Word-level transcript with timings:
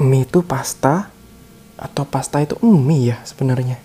mie 0.00 0.24
itu 0.24 0.40
pasta 0.40 1.12
atau 1.76 2.08
pasta 2.08 2.40
itu 2.40 2.56
mie 2.64 3.12
ya 3.12 3.20
sebenarnya? 3.20 3.76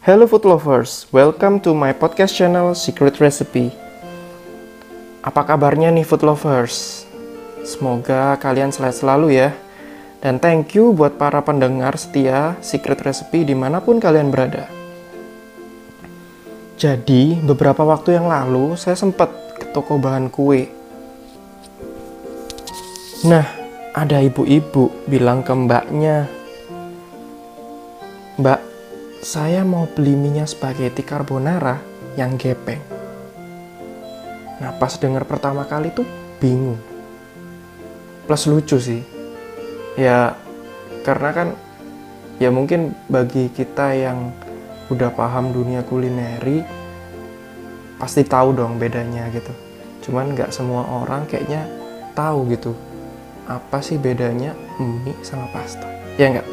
Hello 0.00 0.24
food 0.24 0.48
lovers, 0.48 1.04
welcome 1.12 1.60
to 1.60 1.76
my 1.76 1.92
podcast 1.92 2.32
channel 2.32 2.72
Secret 2.72 3.20
Recipe. 3.20 3.68
Apa 5.20 5.44
kabarnya 5.44 5.92
nih 5.92 6.08
food 6.08 6.24
lovers? 6.24 7.04
Semoga 7.68 8.40
kalian 8.40 8.72
sehat 8.72 8.96
selalu 8.96 9.36
ya. 9.36 9.52
Dan 10.20 10.36
thank 10.36 10.76
you 10.76 10.92
buat 10.92 11.16
para 11.16 11.40
pendengar 11.40 11.96
setia 11.96 12.60
Secret 12.60 13.00
Recipe 13.00 13.44
di 13.44 13.56
mana 13.56 13.80
pun 13.80 13.96
kalian 13.96 14.28
berada. 14.28 14.68
Jadi, 16.76 17.40
beberapa 17.40 17.84
waktu 17.84 18.20
yang 18.20 18.28
lalu 18.28 18.76
saya 18.76 18.96
sempat 18.96 19.32
ke 19.56 19.68
toko 19.72 19.96
bahan 19.96 20.28
kue. 20.28 20.68
Nah, 23.28 23.44
ada 23.92 24.20
ibu-ibu 24.20 25.08
bilang 25.08 25.44
ke 25.44 25.52
mbaknya, 25.52 26.28
Mbak, 28.40 28.60
saya 29.20 29.68
mau 29.68 29.84
beli 29.84 30.16
minyak 30.16 30.48
spaghetti 30.48 31.04
carbonara 31.04 31.76
yang 32.16 32.40
gepeng. 32.40 32.80
Nah, 34.64 34.72
pas 34.80 34.96
dengar 34.96 35.28
pertama 35.28 35.68
kali 35.68 35.92
tuh 35.92 36.08
bingung. 36.40 36.80
Plus 38.24 38.48
lucu 38.48 38.80
sih. 38.80 39.04
Ya, 40.00 40.32
karena 41.04 41.28
kan 41.36 41.48
ya 42.40 42.48
mungkin 42.48 42.96
bagi 43.12 43.52
kita 43.52 43.92
yang 43.92 44.32
udah 44.88 45.12
paham 45.12 45.52
dunia 45.52 45.84
kulineri 45.84 46.64
pasti 48.00 48.24
tahu 48.24 48.56
dong 48.56 48.80
bedanya 48.80 49.28
gitu. 49.28 49.52
Cuman 50.08 50.32
nggak 50.32 50.56
semua 50.56 50.88
orang 50.88 51.28
kayaknya 51.28 51.68
tahu 52.16 52.48
gitu 52.48 52.72
apa 53.44 53.84
sih 53.84 54.00
bedanya 54.00 54.56
mie 54.80 55.12
sama 55.20 55.44
pasta. 55.52 55.84
Ya 56.16 56.32
nggak? 56.32 56.48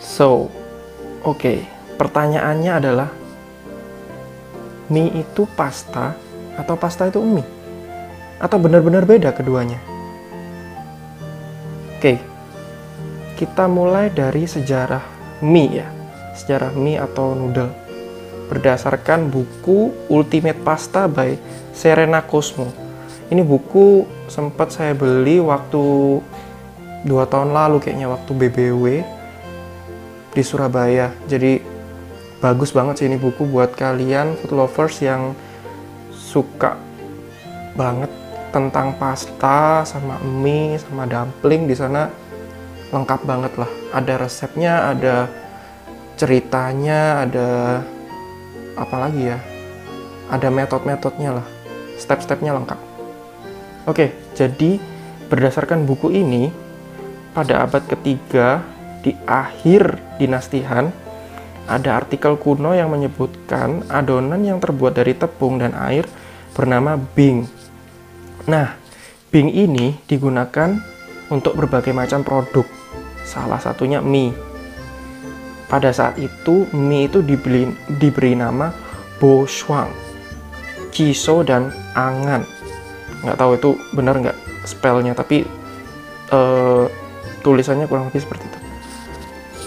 So, 0.00 0.48
oke, 1.20 1.36
okay. 1.36 1.58
pertanyaannya 2.00 2.72
adalah 2.74 3.08
mie 4.88 5.20
itu 5.20 5.44
pasta 5.52 6.16
atau 6.56 6.74
pasta 6.80 7.12
itu 7.12 7.20
mie? 7.20 7.44
Atau 8.40 8.56
benar-benar 8.56 9.04
beda 9.04 9.36
keduanya? 9.36 9.87
Oke, 11.98 12.14
kita 13.34 13.66
mulai 13.66 14.06
dari 14.06 14.46
sejarah 14.46 15.02
mie 15.42 15.82
ya, 15.82 15.90
sejarah 16.30 16.70
mie 16.70 16.94
atau 16.94 17.34
noodle. 17.34 17.74
Berdasarkan 18.46 19.26
buku 19.26 19.90
Ultimate 20.06 20.62
Pasta 20.62 21.10
by 21.10 21.34
Serena 21.74 22.22
Cosmo. 22.22 22.70
Ini 23.34 23.42
buku 23.42 24.06
sempat 24.30 24.70
saya 24.70 24.94
beli 24.94 25.42
waktu 25.42 25.82
dua 27.02 27.26
tahun 27.26 27.50
lalu 27.50 27.82
kayaknya 27.82 28.14
waktu 28.14 28.30
BBW 28.30 28.84
di 30.38 30.42
Surabaya. 30.46 31.10
Jadi 31.26 31.58
bagus 32.38 32.70
banget 32.70 33.02
sih 33.02 33.10
ini 33.10 33.18
buku 33.18 33.42
buat 33.42 33.74
kalian 33.74 34.38
food 34.38 34.54
lovers 34.54 35.02
yang 35.02 35.34
suka 36.14 36.78
banget 37.74 38.27
tentang 38.58 38.98
pasta 38.98 39.86
sama 39.86 40.18
mie 40.18 40.82
sama 40.82 41.06
dumpling 41.06 41.70
di 41.70 41.78
sana 41.78 42.10
lengkap 42.90 43.22
banget 43.22 43.54
lah. 43.54 43.70
Ada 43.94 44.18
resepnya, 44.18 44.90
ada 44.90 45.30
ceritanya, 46.18 47.22
ada 47.22 47.48
apa 48.74 48.96
lagi 48.98 49.30
ya? 49.30 49.38
Ada 50.26 50.50
metode-metodenya 50.50 51.38
lah. 51.38 51.46
Step-stepnya 51.94 52.50
lengkap. 52.58 52.80
Oke, 53.86 54.10
jadi 54.34 54.82
berdasarkan 55.30 55.86
buku 55.86 56.10
ini 56.10 56.50
pada 57.32 57.62
abad 57.62 57.86
ketiga 57.86 58.66
di 59.06 59.14
akhir 59.24 60.02
dinasti 60.18 60.66
Han, 60.66 60.90
ada 61.70 62.02
artikel 62.02 62.34
kuno 62.34 62.74
yang 62.74 62.90
menyebutkan 62.90 63.86
adonan 63.86 64.42
yang 64.42 64.58
terbuat 64.58 64.98
dari 64.98 65.14
tepung 65.14 65.62
dan 65.62 65.76
air 65.78 66.08
bernama 66.56 66.98
bing. 66.98 67.57
Nah, 68.48 68.74
bing 69.28 69.52
ini 69.52 70.00
digunakan 70.08 70.74
untuk 71.28 71.54
berbagai 71.60 71.92
macam 71.92 72.24
produk, 72.24 72.64
salah 73.22 73.60
satunya 73.60 74.00
mie. 74.00 74.32
Pada 75.68 75.92
saat 75.92 76.16
itu, 76.16 76.64
mie 76.72 77.12
itu 77.12 77.20
dibeli, 77.20 77.68
diberi 78.00 78.32
nama 78.32 78.72
bo 79.20 79.44
shuang, 79.44 79.92
ciso, 80.88 81.44
dan 81.44 81.68
angan. 81.92 82.48
Nggak 83.20 83.36
tahu 83.36 83.50
itu 83.60 83.70
benar 83.92 84.16
nggak 84.16 84.38
spellnya, 84.64 85.12
tapi 85.12 85.44
uh, 86.32 86.88
tulisannya 87.44 87.84
kurang 87.84 88.08
lebih 88.08 88.24
seperti 88.24 88.48
itu 88.48 88.58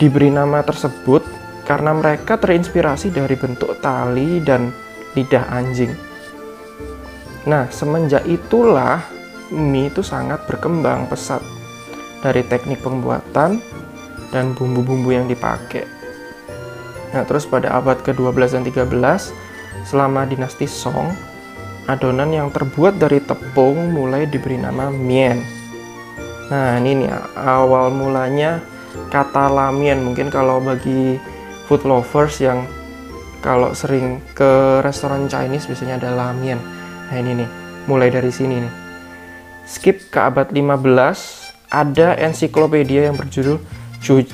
diberi 0.01 0.33
nama 0.33 0.65
tersebut 0.65 1.21
karena 1.69 1.93
mereka 1.93 2.33
terinspirasi 2.41 3.13
dari 3.13 3.37
bentuk 3.37 3.77
tali 3.85 4.41
dan 4.41 4.73
lidah 5.13 5.45
anjing. 5.53 5.93
Nah, 7.49 7.65
semenjak 7.73 8.21
itulah 8.29 9.01
mie 9.49 9.89
itu 9.89 10.05
sangat 10.05 10.45
berkembang 10.45 11.09
pesat 11.09 11.41
dari 12.21 12.45
teknik 12.45 12.85
pembuatan 12.85 13.57
dan 14.29 14.53
bumbu-bumbu 14.53 15.09
yang 15.09 15.25
dipakai. 15.25 15.89
Nah, 17.11 17.25
terus 17.27 17.43
pada 17.49 17.75
abad 17.75 17.99
ke-12 18.05 18.61
dan 18.61 18.63
13, 18.63 19.33
selama 19.83 20.23
dinasti 20.29 20.69
Song, 20.69 21.11
adonan 21.89 22.29
yang 22.31 22.53
terbuat 22.53 23.01
dari 23.01 23.19
tepung 23.19 23.91
mulai 23.91 24.29
diberi 24.29 24.61
nama 24.61 24.93
mien. 24.93 25.41
Nah, 26.47 26.77
ini 26.77 27.03
nih 27.03 27.11
awal 27.35 27.89
mulanya 27.91 28.61
kata 29.11 29.47
lamian 29.51 30.03
mungkin 30.03 30.27
kalau 30.27 30.59
bagi 30.59 31.15
food 31.67 31.83
lovers 31.87 32.43
yang 32.43 32.67
kalau 33.39 33.71
sering 33.71 34.19
ke 34.35 34.83
restoran 34.83 35.31
Chinese 35.31 35.65
biasanya 35.65 35.95
ada 35.97 36.11
lamian 36.11 36.59
nah 37.11 37.19
ini 37.19 37.43
nih 37.43 37.49
mulai 37.91 38.07
dari 38.07 38.31
sini 38.31 38.63
nih 38.63 38.73
skip 39.67 40.07
ke 40.07 40.19
abad 40.19 40.55
15 40.55 40.79
ada 41.71 42.15
ensiklopedia 42.15 43.11
yang 43.11 43.19
berjudul 43.19 43.59
Ju, 44.01 44.25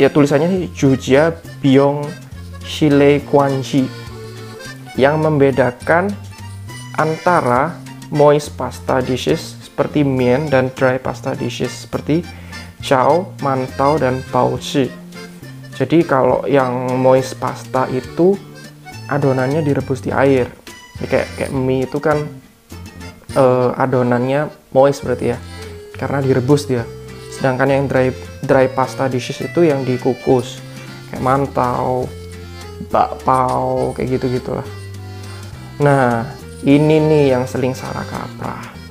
ya 0.00 0.08
tulisannya 0.08 0.48
sih 0.48 0.64
Jujia 0.72 1.36
Biong 1.60 2.08
Shile 2.64 3.20
Quanji 3.28 3.84
yang 4.96 5.20
membedakan 5.20 6.08
antara 6.96 7.76
moist 8.12 8.56
pasta 8.56 9.00
dishes 9.04 9.56
seperti 9.64 10.04
mien 10.04 10.48
dan 10.52 10.68
dry 10.76 11.00
pasta 11.00 11.32
dishes 11.32 11.72
seperti 11.88 12.24
chow, 12.84 13.30
mantau, 13.40 13.96
dan 13.96 14.20
shi. 14.60 14.90
Jadi 15.72 16.04
kalau 16.04 16.44
yang 16.44 17.00
moist 17.00 17.40
pasta 17.40 17.88
itu 17.88 18.36
adonannya 19.08 19.64
direbus 19.64 20.04
di 20.04 20.12
air. 20.12 20.50
Jadi 20.98 21.06
kayak 21.08 21.28
kayak 21.38 21.52
mie 21.54 21.88
itu 21.88 21.98
kan 22.02 22.24
uh, 23.38 23.70
adonannya 23.76 24.52
moist 24.74 25.04
berarti 25.06 25.36
ya, 25.36 25.38
karena 25.96 26.18
direbus 26.20 26.68
dia. 26.68 26.84
Sedangkan 27.32 27.68
yang 27.72 27.84
dry 27.88 28.12
dry 28.44 28.66
pasta 28.68 29.08
dishes 29.08 29.40
itu 29.40 29.64
yang 29.66 29.82
dikukus, 29.82 30.60
kayak 31.10 31.22
mantau, 31.24 32.06
bakpao, 32.92 33.96
kayak 33.96 34.20
gitu 34.20 34.40
gitulah. 34.40 34.66
Nah, 35.80 36.28
ini 36.62 37.02
nih 37.02 37.24
yang 37.34 37.44
sering 37.48 37.74
salah 37.74 38.06
kaprah 38.06 38.82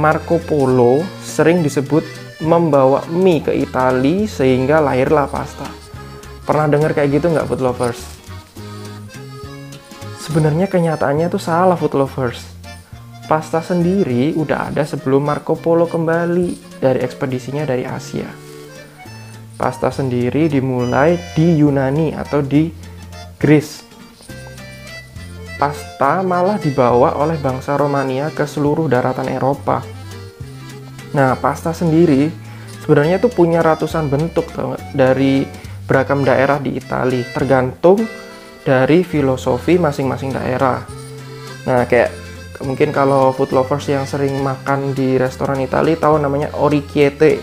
Marco 0.00 0.40
Polo 0.40 1.04
sering 1.20 1.60
disebut 1.60 2.00
membawa 2.40 3.04
mie 3.12 3.44
ke 3.44 3.52
Italia 3.52 4.24
sehingga 4.24 4.80
lahirlah 4.80 5.28
pasta. 5.28 5.68
Pernah 6.48 6.72
dengar 6.72 6.96
kayak 6.96 7.20
gitu 7.20 7.28
nggak 7.28 7.44
food 7.44 7.60
lovers? 7.60 8.00
Sebenarnya 10.30 10.70
kenyataannya 10.70 11.26
itu 11.26 11.42
salah 11.42 11.74
food 11.74 11.98
lovers. 11.98 12.38
Pasta 13.26 13.58
sendiri 13.58 14.30
udah 14.38 14.70
ada 14.70 14.86
sebelum 14.86 15.26
Marco 15.26 15.58
Polo 15.58 15.90
kembali 15.90 16.78
dari 16.78 17.02
ekspedisinya 17.02 17.66
dari 17.66 17.82
Asia. 17.82 18.30
Pasta 19.58 19.90
sendiri 19.90 20.46
dimulai 20.46 21.18
di 21.34 21.58
Yunani 21.58 22.14
atau 22.14 22.46
di 22.46 22.70
Greece 23.42 23.90
pasta 25.58 26.24
malah 26.24 26.56
dibawa 26.56 27.20
oleh 27.20 27.36
bangsa 27.36 27.76
Romania 27.76 28.32
ke 28.32 28.48
seluruh 28.48 28.86
daratan 28.86 29.28
Eropa. 29.28 29.84
Nah, 31.12 31.36
pasta 31.36 31.74
sendiri 31.74 32.32
sebenarnya 32.80 33.18
itu 33.18 33.28
punya 33.28 33.60
ratusan 33.60 34.06
bentuk 34.08 34.48
dari 34.94 35.44
beragam 35.84 36.24
daerah 36.24 36.56
di 36.56 36.78
Italia, 36.78 37.28
tergantung 37.36 38.00
dari 38.64 39.02
filosofi 39.02 39.80
masing-masing 39.80 40.36
daerah. 40.36 40.84
Nah, 41.68 41.84
kayak 41.88 42.12
mungkin 42.64 42.92
kalau 42.92 43.32
food 43.32 43.52
lovers 43.56 43.88
yang 43.88 44.04
sering 44.04 44.36
makan 44.44 44.92
di 44.92 45.16
restoran 45.16 45.64
Italia 45.64 45.96
tahu 45.96 46.20
namanya 46.20 46.52
orecchiette 46.60 47.40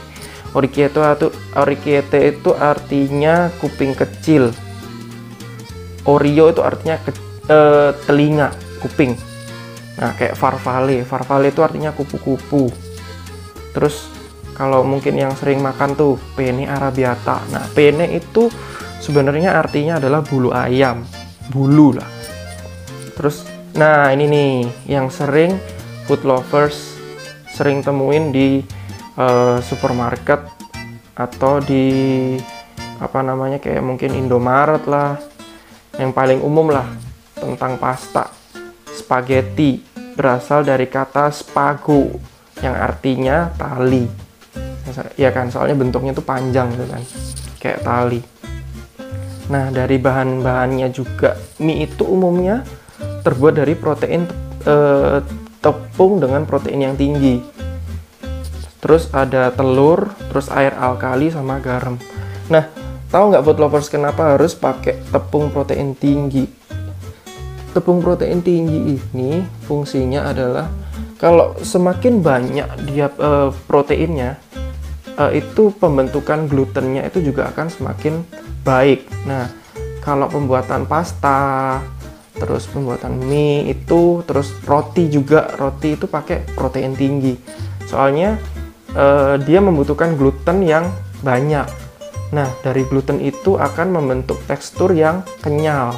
orecchiette 0.54 0.98
itu 0.98 1.28
orecchiette 1.58 2.20
itu 2.22 2.52
artinya 2.54 3.50
kuping 3.62 3.94
kecil. 3.98 4.54
Oreo 6.08 6.50
itu 6.50 6.62
artinya 6.64 6.96
ke, 7.04 7.12
eh, 7.52 7.92
telinga 8.08 8.56
kuping. 8.80 9.14
Nah 10.00 10.16
kayak 10.16 10.40
farfalle. 10.40 11.04
Farfalle 11.04 11.52
itu 11.52 11.60
artinya 11.60 11.92
kupu-kupu. 11.92 12.72
Terus 13.76 14.08
kalau 14.56 14.82
mungkin 14.88 15.20
yang 15.20 15.36
sering 15.36 15.60
makan 15.60 15.94
tuh 16.00 16.16
penne 16.34 16.64
arabiata. 16.66 17.44
Nah 17.52 17.68
penne 17.76 18.08
itu 18.16 18.48
sebenarnya 19.08 19.56
artinya 19.56 20.04
adalah 20.04 20.20
bulu 20.20 20.52
ayam 20.52 21.08
bulu 21.48 21.96
lah 21.96 22.10
terus 23.16 23.48
Nah, 23.78 24.10
ini 24.10 24.26
nih 24.26 24.54
yang 24.90 25.14
sering 25.14 25.54
food 26.10 26.26
lovers 26.26 26.98
sering 27.46 27.86
temuin 27.86 28.34
di 28.34 28.66
uh, 29.14 29.62
supermarket 29.62 30.50
atau 31.14 31.62
di 31.62 32.34
apa 32.98 33.22
namanya 33.22 33.62
kayak 33.62 33.86
mungkin 33.86 34.18
Indomaret 34.18 34.82
lah. 34.90 35.22
Yang 35.94 36.12
paling 36.14 36.40
umum 36.42 36.74
lah 36.74 36.90
tentang 37.38 37.78
pasta. 37.78 38.34
Spaghetti 38.90 39.78
berasal 40.18 40.66
dari 40.66 40.90
kata 40.90 41.30
spago 41.30 42.18
yang 42.58 42.74
artinya 42.74 43.54
tali. 43.62 44.10
Ya 45.22 45.30
kan, 45.30 45.54
soalnya 45.54 45.78
bentuknya 45.78 46.18
tuh 46.18 46.26
panjang 46.26 46.74
gitu 46.74 46.86
kan. 46.90 47.02
Kayak 47.62 47.86
tali. 47.86 48.22
Nah, 49.48 49.72
dari 49.72 49.96
bahan-bahannya 49.96 50.92
juga 50.92 51.40
mie 51.64 51.88
itu 51.88 52.04
umumnya 52.04 52.68
terbuat 53.24 53.64
dari 53.64 53.76
protein 53.80 54.28
uh, 54.68 55.24
tepung 55.64 56.20
dengan 56.20 56.44
protein 56.44 56.84
yang 56.84 56.96
tinggi. 57.00 57.40
Terus 58.84 59.08
ada 59.16 59.52
telur, 59.56 60.12
terus 60.30 60.52
air 60.52 60.76
alkali 60.76 61.32
sama 61.32 61.60
garam. 61.64 61.96
Nah, 62.52 62.68
tahu 63.08 63.32
nggak 63.32 63.44
food 63.44 63.60
lovers 63.60 63.88
kenapa 63.88 64.36
harus 64.36 64.52
pakai 64.54 65.00
tepung 65.12 65.48
protein 65.52 65.96
tinggi? 65.96 66.48
Tepung 67.72 68.04
protein 68.04 68.44
tinggi 68.44 69.00
ini 69.00 69.44
fungsinya 69.64 70.28
adalah 70.28 70.68
kalau 71.18 71.58
semakin 71.64 72.22
banyak 72.22 72.68
dia 72.94 73.10
uh, 73.18 73.50
proteinnya, 73.66 74.38
uh, 75.18 75.34
itu 75.34 75.74
pembentukan 75.76 76.46
glutennya 76.46 77.04
itu 77.10 77.26
juga 77.26 77.50
akan 77.50 77.68
semakin 77.74 78.22
baik. 78.68 79.08
Nah, 79.24 79.48
kalau 80.04 80.28
pembuatan 80.28 80.84
pasta, 80.84 81.80
terus 82.36 82.68
pembuatan 82.70 83.18
mie 83.18 83.72
itu 83.72 84.22
terus 84.28 84.52
roti 84.68 85.08
juga. 85.08 85.48
Roti 85.56 85.96
itu 85.96 86.06
pakai 86.06 86.44
protein 86.54 86.94
tinggi. 86.94 87.34
Soalnya 87.88 88.36
eh, 88.94 89.36
dia 89.42 89.60
membutuhkan 89.64 90.20
gluten 90.20 90.64
yang 90.64 90.92
banyak. 91.24 91.68
Nah 92.32 92.48
dari 92.62 92.84
gluten 92.86 93.24
itu 93.24 93.56
akan 93.56 94.00
membentuk 94.00 94.38
tekstur 94.46 94.94
yang 94.94 95.24
kenyal. 95.40 95.96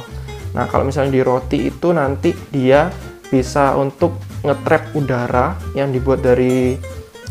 Nah 0.54 0.66
kalau 0.70 0.86
misalnya 0.86 1.14
di 1.18 1.22
roti 1.22 1.58
itu 1.70 1.90
nanti 1.90 2.34
dia 2.50 2.90
bisa 3.30 3.78
untuk 3.78 4.18
ngetrap 4.42 4.90
udara 4.96 5.54
yang 5.76 5.94
dibuat 5.94 6.24
dari 6.24 6.74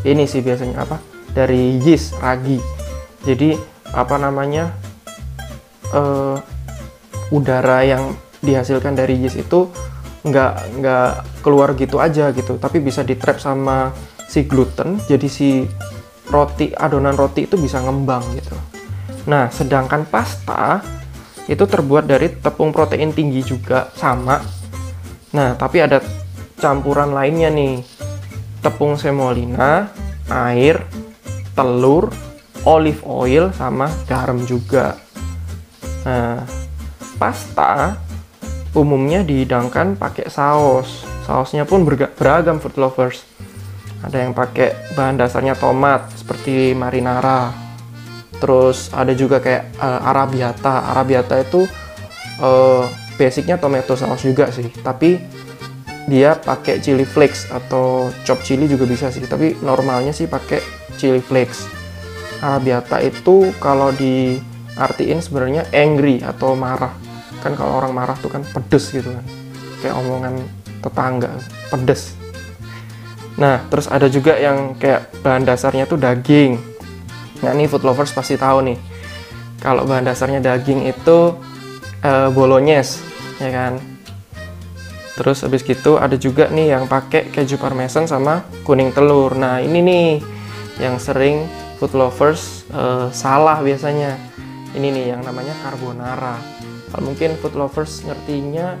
ini 0.04 0.24
sih 0.24 0.40
biasanya 0.40 0.84
apa? 0.84 0.96
Dari 1.32 1.80
yeast 1.80 2.16
ragi. 2.20 2.56
Jadi 3.24 3.56
apa 3.92 4.16
namanya 4.16 4.72
uh, 5.94 6.36
udara 7.30 7.86
yang 7.86 8.16
dihasilkan 8.40 8.96
dari 8.96 9.20
yeast 9.20 9.38
itu 9.38 9.68
nggak 10.20 10.80
nggak 10.80 11.10
keluar 11.40 11.72
gitu 11.76 12.00
aja 12.00 12.32
gitu. 12.34 12.56
Tapi 12.56 12.82
bisa 12.82 13.04
di 13.06 13.16
trap 13.16 13.40
sama 13.40 13.92
si 14.30 14.46
gluten 14.46 15.02
jadi 15.10 15.26
si 15.26 15.66
roti 16.30 16.70
adonan 16.70 17.18
roti 17.18 17.50
itu 17.50 17.58
bisa 17.58 17.82
ngembang 17.82 18.22
gitu. 18.38 18.56
Nah 19.26 19.50
sedangkan 19.50 20.06
pasta 20.06 20.80
itu 21.50 21.66
terbuat 21.66 22.06
dari 22.06 22.30
tepung 22.38 22.70
protein 22.70 23.10
tinggi 23.10 23.42
juga 23.42 23.90
sama. 23.98 24.38
Nah 25.34 25.58
tapi 25.58 25.82
ada 25.82 25.98
campuran 26.60 27.10
lainnya 27.10 27.50
nih. 27.50 27.82
Tepung 28.60 29.00
semolina 29.00 29.88
air 30.28 30.84
telur 31.56 32.12
olive 32.68 33.00
oil 33.08 33.48
sama 33.56 33.88
garam 34.04 34.36
juga 34.44 35.00
nah 36.06 36.42
pasta 37.20 38.00
umumnya 38.72 39.26
dihidangkan 39.26 39.98
pakai 39.98 40.30
saus. 40.30 41.04
Sausnya 41.26 41.66
pun 41.68 41.84
beragam 41.86 42.58
food 42.58 42.78
lovers. 42.78 43.22
Ada 44.00 44.24
yang 44.24 44.32
pakai 44.32 44.96
bahan 44.96 45.20
dasarnya 45.20 45.54
tomat 45.58 46.08
seperti 46.16 46.72
marinara. 46.72 47.52
Terus 48.40 48.88
ada 48.96 49.12
juga 49.12 49.44
kayak 49.44 49.76
uh, 49.76 50.08
arabiata. 50.08 50.96
Arabiata 50.96 51.36
itu 51.36 51.68
uh, 52.40 52.88
basicnya 53.20 53.60
tomato 53.60 53.92
saus 54.00 54.24
juga 54.24 54.48
sih, 54.48 54.72
tapi 54.80 55.20
dia 56.08 56.40
pakai 56.40 56.80
chili 56.80 57.04
flakes 57.04 57.52
atau 57.52 58.08
chop 58.24 58.40
chili 58.40 58.64
juga 58.64 58.88
bisa 58.88 59.12
sih, 59.12 59.20
tapi 59.28 59.60
normalnya 59.60 60.16
sih 60.16 60.24
pakai 60.24 60.64
chili 60.96 61.20
flakes. 61.20 61.68
Arabiata 62.40 63.04
itu 63.04 63.52
kalau 63.60 63.92
diartiin 64.80 65.20
sebenarnya 65.20 65.68
angry 65.76 66.24
atau 66.24 66.56
marah. 66.56 66.96
Kan 67.44 67.52
kalau 67.52 67.76
orang 67.76 67.92
marah 67.92 68.16
tuh 68.16 68.32
kan 68.32 68.40
pedes 68.40 68.88
gitu 68.88 69.12
kan. 69.12 69.24
Kayak 69.84 70.00
omongan 70.00 70.40
tetangga 70.80 71.36
pedes. 71.68 72.16
Nah 73.36 73.60
terus 73.68 73.92
ada 73.92 74.08
juga 74.08 74.40
yang 74.40 74.72
kayak 74.80 75.20
bahan 75.20 75.44
dasarnya 75.44 75.84
tuh 75.84 76.00
daging. 76.00 76.56
Nah 77.44 77.52
ini 77.52 77.68
food 77.68 77.84
lovers 77.84 78.16
pasti 78.16 78.40
tahu 78.40 78.72
nih. 78.72 78.80
Kalau 79.60 79.84
bahan 79.84 80.08
dasarnya 80.08 80.40
daging 80.40 80.88
itu 80.88 81.36
uh, 82.00 82.32
bolognese 82.32 83.04
ya 83.36 83.52
kan? 83.52 83.76
Terus 85.20 85.44
habis 85.44 85.60
gitu 85.60 86.00
ada 86.00 86.16
juga 86.16 86.48
nih 86.48 86.72
yang 86.72 86.88
pakai 86.88 87.28
keju 87.28 87.60
parmesan 87.60 88.08
sama 88.08 88.48
kuning 88.64 88.96
telur. 88.96 89.36
Nah 89.36 89.60
ini 89.60 89.84
nih 89.84 90.08
yang 90.80 90.96
sering 90.96 91.44
food 91.76 91.92
lovers 91.92 92.64
uh, 92.72 93.12
salah 93.12 93.60
biasanya 93.60 94.16
ini 94.74 94.88
nih 94.94 95.04
yang 95.16 95.22
namanya 95.26 95.54
carbonara. 95.66 96.38
Kalau 96.90 97.02
mungkin 97.06 97.38
food 97.38 97.54
lovers 97.54 98.02
ngertinya 98.02 98.74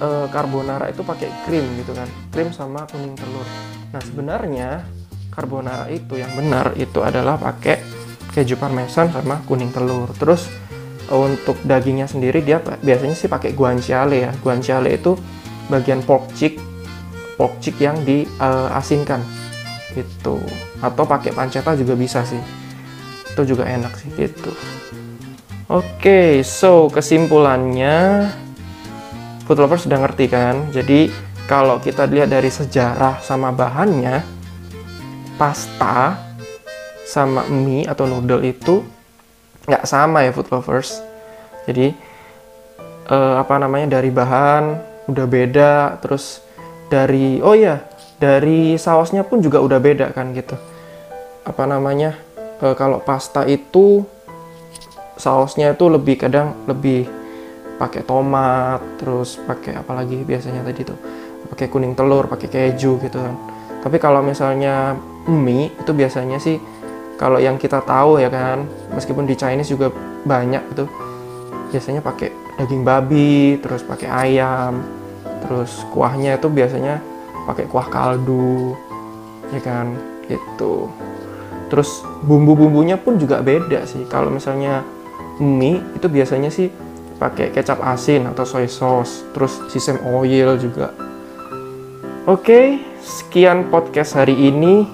uh, 0.00 0.26
carbonara 0.32 0.88
itu 0.92 1.00
pakai 1.04 1.28
krim 1.44 1.64
gitu 1.80 1.92
kan. 1.96 2.08
Krim 2.32 2.52
sama 2.52 2.84
kuning 2.88 3.16
telur. 3.16 3.44
Nah 3.92 4.00
sebenarnya 4.04 4.68
carbonara 5.32 5.88
itu 5.92 6.16
yang 6.20 6.32
benar 6.36 6.72
itu 6.76 7.00
adalah 7.04 7.36
pakai 7.36 7.80
keju 8.32 8.56
parmesan 8.56 9.12
sama 9.12 9.40
kuning 9.44 9.72
telur. 9.72 10.08
Terus 10.16 10.48
uh, 11.08 11.20
untuk 11.28 11.56
dagingnya 11.64 12.08
sendiri 12.08 12.44
dia 12.44 12.60
biasanya 12.60 13.16
sih 13.16 13.28
pakai 13.28 13.52
guanciale 13.56 14.28
ya. 14.28 14.30
Guanciale 14.40 14.96
itu 14.96 15.16
bagian 15.68 16.00
pork 16.04 16.32
cheek 16.32 16.60
pork 17.36 17.60
cheek 17.60 17.80
yang 17.80 17.96
diasinkan 18.04 19.20
uh, 19.20 19.92
gitu. 19.96 20.40
Atau 20.80 21.04
pakai 21.04 21.32
pancetta 21.32 21.76
juga 21.76 21.92
bisa 21.96 22.24
sih 22.24 22.67
itu 23.38 23.54
juga 23.54 23.70
enak 23.70 23.94
sih 23.94 24.10
gitu 24.18 24.50
Oke, 25.68 26.00
okay, 26.00 26.30
so 26.40 26.88
kesimpulannya 26.88 28.24
food 29.44 29.60
lover 29.60 29.76
sudah 29.76 30.00
ngerti 30.00 30.24
kan? 30.32 30.64
Jadi 30.72 31.12
kalau 31.44 31.76
kita 31.76 32.08
lihat 32.08 32.32
dari 32.32 32.48
sejarah 32.48 33.20
sama 33.20 33.52
bahannya, 33.52 34.24
pasta 35.36 36.16
sama 37.04 37.44
mie 37.52 37.84
atau 37.84 38.08
noodle 38.08 38.48
itu 38.48 38.80
nggak 39.68 39.84
sama 39.84 40.24
ya 40.24 40.32
food 40.32 40.48
lovers. 40.48 41.04
Jadi 41.68 41.92
eh, 43.12 43.34
apa 43.36 43.60
namanya 43.60 44.00
dari 44.00 44.08
bahan 44.08 44.72
udah 45.04 45.26
beda, 45.28 46.00
terus 46.00 46.40
dari 46.88 47.44
oh 47.44 47.52
ya 47.52 47.84
dari 48.16 48.80
sausnya 48.80 49.20
pun 49.20 49.44
juga 49.44 49.60
udah 49.60 49.76
beda 49.76 50.16
kan 50.16 50.32
gitu. 50.32 50.56
Apa 51.44 51.68
namanya 51.68 52.16
eh, 52.62 52.74
kalau 52.74 52.98
pasta 53.02 53.46
itu 53.46 54.02
sausnya 55.18 55.74
itu 55.74 55.90
lebih 55.90 56.14
kadang 56.14 56.54
lebih 56.70 57.10
pakai 57.78 58.02
tomat 58.06 58.82
terus 58.98 59.38
pakai 59.38 59.78
apalagi 59.78 60.22
biasanya 60.26 60.62
tadi 60.66 60.82
tuh? 60.86 60.98
Pakai 61.54 61.70
kuning 61.70 61.94
telur 61.94 62.26
pakai 62.26 62.50
keju 62.50 62.98
gitu 63.02 63.18
kan. 63.18 63.34
Tapi 63.78 63.96
kalau 64.02 64.22
misalnya 64.22 64.98
mie 65.30 65.70
itu 65.70 65.92
biasanya 65.94 66.42
sih 66.42 66.58
kalau 67.18 67.38
yang 67.42 67.58
kita 67.58 67.82
tahu 67.82 68.22
ya 68.22 68.30
kan 68.30 68.66
meskipun 68.94 69.26
di 69.26 69.34
Chinese 69.34 69.70
juga 69.74 69.90
banyak 70.22 70.62
itu 70.74 70.84
biasanya 71.74 72.02
pakai 72.02 72.30
daging 72.58 72.82
babi 72.82 73.58
terus 73.62 73.86
pakai 73.86 74.08
ayam 74.10 74.82
terus 75.46 75.86
kuahnya 75.94 76.38
itu 76.38 76.50
biasanya 76.50 76.98
pakai 77.46 77.70
kuah 77.70 77.86
kaldu 77.86 78.74
ya 79.54 79.60
kan? 79.62 79.94
Gitu 80.26 80.90
terus 81.68 82.02
bumbu-bumbunya 82.24 82.96
pun 82.96 83.20
juga 83.20 83.44
beda 83.44 83.84
sih 83.84 84.04
kalau 84.08 84.32
misalnya 84.32 84.82
mie 85.38 85.80
itu 85.94 86.08
biasanya 86.10 86.50
sih 86.50 86.72
pakai 87.18 87.50
kecap 87.50 87.82
asin 87.82 88.30
atau 88.30 88.46
soy 88.46 88.70
sauce, 88.70 89.26
terus 89.34 89.58
sesame 89.68 89.98
oil 90.06 90.54
juga. 90.56 90.94
Oke, 92.30 92.78
sekian 93.02 93.68
podcast 93.68 94.14
hari 94.14 94.38
ini. 94.38 94.86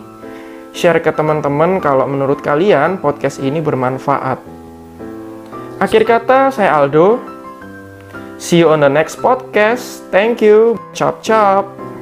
Share 0.74 0.98
ke 0.98 1.14
teman-teman 1.14 1.78
kalau 1.78 2.02
menurut 2.10 2.42
kalian 2.42 2.98
podcast 2.98 3.38
ini 3.38 3.62
bermanfaat. 3.62 4.42
Akhir 5.78 6.02
kata, 6.02 6.50
saya 6.50 6.74
Aldo. 6.74 7.22
See 8.42 8.58
you 8.58 8.74
on 8.74 8.82
the 8.82 8.90
next 8.90 9.22
podcast. 9.22 10.02
Thank 10.10 10.42
you. 10.42 10.74
Chop 10.90 11.22
chop. 11.22 11.93